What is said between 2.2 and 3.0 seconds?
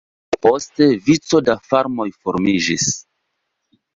formiĝis.